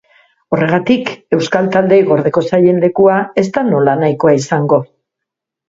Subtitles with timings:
[0.55, 4.85] Horregatik, euskal taldeei gordeko zaien lekua ez da nolanahikoa izango.